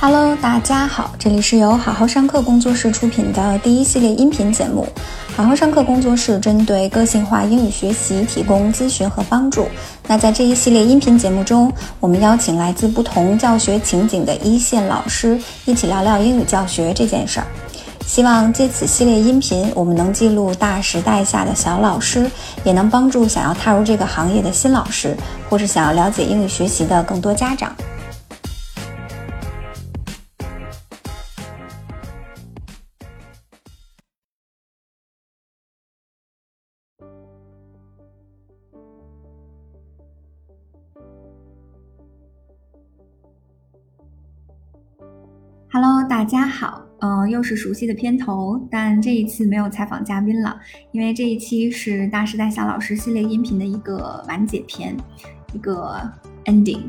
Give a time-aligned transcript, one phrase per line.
[0.00, 4.86] Hello，大家好，这里是由好好上课工作室出品的第一系列音频节目。
[5.36, 9.66] 好好上课工作室针对个性化英语学习提供咨询和帮助。
[10.06, 17.46] 那在这一系列音频节目中，我们邀请来自不同教学情景的一线老师，一起聊聊英语教学这件事儿。
[18.06, 22.30] 希望借此系列音频，我们能记录大时代下的小老师，
[22.62, 25.16] 也能帮助想要踏入这个行业的新老师，
[25.50, 27.74] 或是想要了解英语学习的更多家长。
[46.18, 54.96] 大家好，嗯，又是熟悉的片头，但这一次没有采访嘉宾了，因为这一期是大时代小老师系列音频的一个完结篇，
[55.52, 55.96] 一个
[56.46, 56.80] ending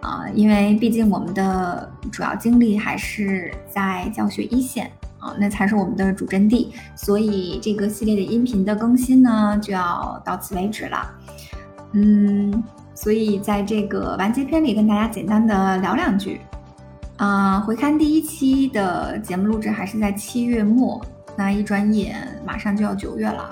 [0.00, 11.14] 啊，因为毕竟我们的主要精力还是在教学一线啊，那才是我们的主阵地，所以这个系列的音频的更新呢就要到此为止了，
[11.92, 16.40] 嗯，所以在这个完结篇里跟大家简单的聊两句。
[17.16, 21.00] 啊，回看第一期的节目录制还是在七月末，
[21.36, 23.50] 那一转眼马上就要九月了。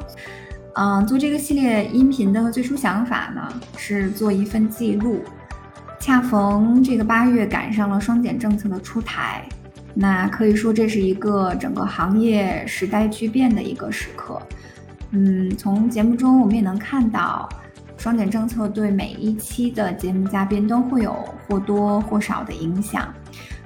[0.75, 5.23] 嗯，做这个系列音频的最初想法呢是做一份记录，
[6.01, 9.45] 恰逢这个八月赶上了双减政策的出台，
[9.95, 14.41] 那可以说这是一个整个行业时代巨变的一个时刻。
[15.11, 17.49] 嗯，从节目中我们也能看到，
[18.01, 21.15] 双减政策对每一期的节目嘉宾都会有
[21.47, 23.07] 或多或少的影响。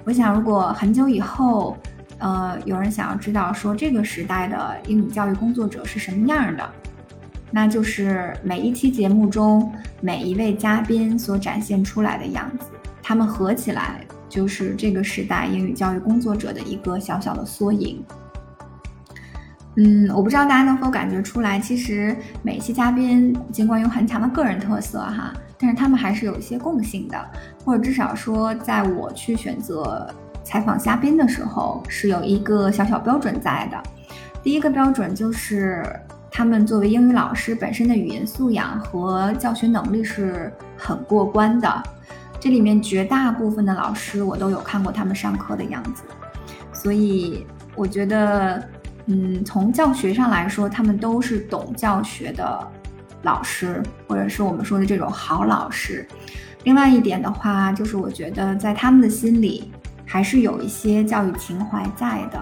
[0.03, 1.77] 我想，如果很久以后，
[2.19, 6.69] 呃，有人想要知道说这个时代的英语教育工作者是什么样的，
[7.53, 12.67] 那就是每一期节目中每一位嘉宾所展现出来的样子，
[13.01, 18.05] 他们合起来就是这个时代英语教育工作者的一个小小的缩影。
[19.77, 25.33] 嗯，我不知道大家能否感觉出来，其实每期嘉宾尽管有很强的个人特色哈。
[25.59, 27.19] 但是他们还是有一些共性的，
[27.65, 30.07] 或者至少说，在我去选择
[30.45, 33.83] 采访嘉宾的时候，是有一个小小标准在的。
[34.43, 35.85] 第一个标准就是
[36.31, 41.83] 他们作为英语老师本身的语言素养和教学能力是很过关的。
[42.39, 46.03] 这里面绝大部分的老师我都有看过他们上课的样子，
[46.75, 48.63] 所以我觉得，
[49.07, 52.73] 嗯，从教学上来说，他们都是懂教学的。
[53.23, 56.07] 老师，或者是我们说的这种好老师。
[56.65, 59.73] 另外一点的话，就是我觉得在他们的心里
[60.05, 62.39] 还是有一些教育情怀在的，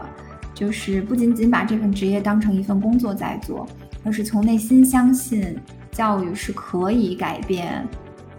[0.53, 3.65] 就是不仅仅把这份职业当成一份工作在做，
[4.03, 5.57] 而是从内心相信
[5.93, 7.87] 教育是可以改变，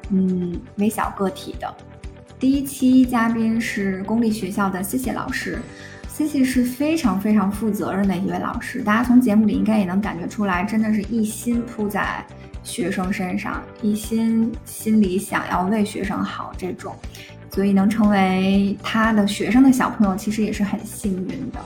[0.09, 1.73] 嗯，微小个体的。
[2.37, 5.59] 第一期嘉宾是公立学校的谢谢老师。
[6.15, 12.23] Cici 是非常非常负责任的一位老师，大家从节目里应该也能感觉出来，真的是一心扑在
[12.63, 16.95] 学生身上，一心心里想要为学生好这种，
[17.49, 21.59] 所以能成为他的学生的小朋友，其实也是很幸运的。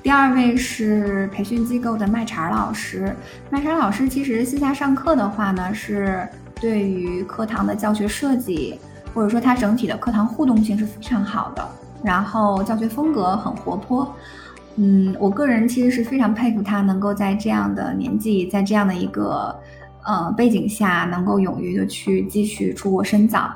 [0.00, 3.12] 第二位是培训机构的麦茬老师，
[3.50, 6.24] 麦茬老师其实私下上课的话呢，是
[6.60, 8.78] 对于课堂的教学设计，
[9.12, 11.68] 或者说他整体的课堂互动性是非常好的。
[12.02, 14.14] 然后教学风格很活泼，
[14.76, 19.54] 嗯，我个人其实是非常佩服他能够在这样的年纪，在这样的一个
[20.04, 23.50] 呃背景下，能够勇于的去继续出国深造。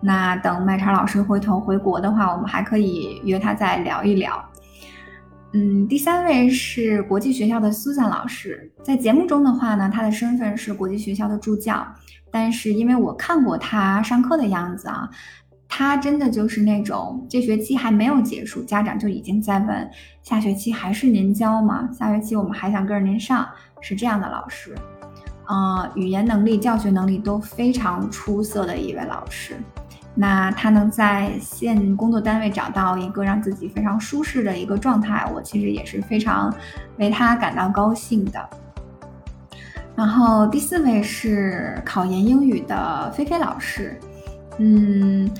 [0.00, 4.44] 那等麦茶老师回头回国的话，我们还可以约他再聊一聊。
[5.52, 11.84] 嗯，第三位是国际学校的 Susan 老师，在节目中的话呢，他的身份是国际学校的助教，
[12.30, 15.08] 但是因为我看过他上课的样子啊。
[15.78, 19.90] 他真的就是那种这学期还没有结束，家长就已经在问
[20.22, 21.86] 下学期还是您教吗？
[21.92, 23.46] 下学期我们还想跟着您上，
[23.82, 24.74] 是这样的老师，
[25.46, 29.54] 呃，语言能力、教学能力都非常出色的一位老师。
[30.14, 36.50] 那他能在现工作单位找到一个让自己非常舒适的一个状态，我其实也是非常
[36.96, 38.48] 为他感到高兴的。
[39.94, 44.00] 然后第四位是考研英语的菲菲老师。
[44.58, 45.30] 嗯，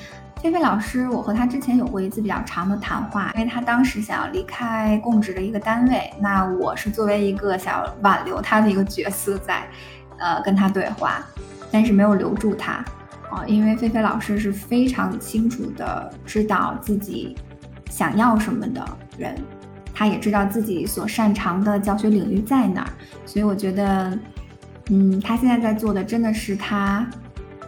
[0.43, 9.67] 菲菲老师，我和他之前有过一次比较长的谈话，因为他当时想要离开供职的一个单位，那我是作为一个想要挽留他的一个角色在，
[10.19, 11.25] 呃，跟他对话，
[11.73, 12.73] 但是没有留住他，
[13.31, 17.35] 啊，因为菲菲老师是非常清楚的知道自己
[17.91, 18.87] 想要什么的
[19.17, 19.35] 人，
[19.93, 22.91] 他也知道自己所擅长的教学领域在哪儿，
[23.25, 24.17] 所以我觉得，
[24.91, 27.05] 嗯，他现在在做的真的是他。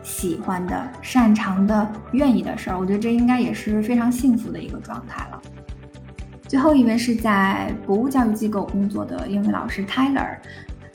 [0.09, 2.79] 喜欢的、擅长的、愿意的事儿。
[2.81, 5.41] 我觉得这应该也是非常幸福的一个状态了。
[6.49, 10.39] 最后一位是在博物教育机构工作的英语老师 Tyler，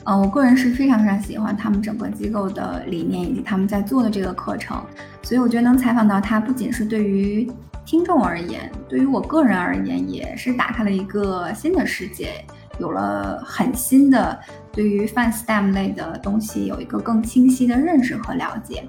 [0.03, 4.83] 呃，我个人是非常非常喜欢他们整个机构的理念以及他们在做的这个课程，
[5.21, 7.47] 所以我觉得能采访到他，不仅是对于
[7.85, 12.31] 听众而言，对于我个人而言，也是打开了一个新的世界，
[12.79, 14.39] 有了很新的
[14.71, 18.83] 对于泛 STEM 类的东西有一个更清晰的认识和了解。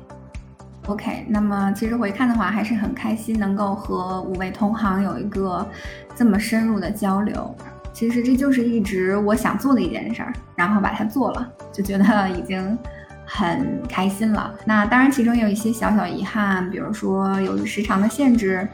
[0.86, 5.66] OK，那么其实回看的话，还是很开心能够和五位同行有一个
[6.14, 7.54] 这么深入的交流。
[7.92, 12.76] 其实这就是一直我想做的一件事儿，然后把它做了，就觉得已经
[13.24, 14.52] 很开心了。
[14.66, 18.68] 那当然，其中有一些小小遗憾，比如说由于时长的限制，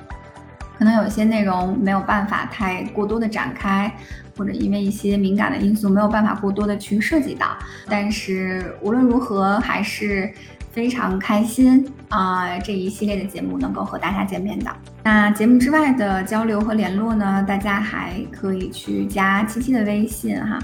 [0.81, 3.95] 可能有些内容没有办法太过多的展开，
[4.37, 7.57] 或者因为一些敏感的因素没有办法过多的去涉及到。
[7.87, 10.33] 但是无论如何，还是。
[10.73, 12.57] 非常开心啊！
[12.61, 14.71] 这一系列的节目能够和大家见面的。
[15.03, 17.45] 那节目之外的交流和联络呢？
[17.47, 20.61] 大家还可以去加七七的微信哈。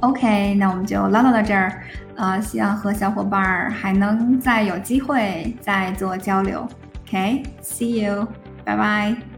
[0.00, 1.84] OK，那我们就唠叨到这儿。
[2.16, 6.66] 呃，希望和小伙伴儿还能再有机会再做交流。
[7.06, 8.26] OK，See you，
[8.64, 9.33] 拜拜。